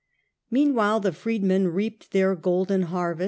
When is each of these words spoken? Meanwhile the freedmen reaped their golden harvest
Meanwhile 0.49 1.01
the 1.01 1.11
freedmen 1.13 1.67
reaped 1.67 2.11
their 2.11 2.35
golden 2.35 2.81
harvest 2.81 3.19